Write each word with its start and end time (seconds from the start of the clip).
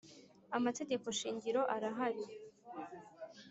amategeko 0.57 1.05
shingiro 1.19 1.61
arahari. 1.75 2.25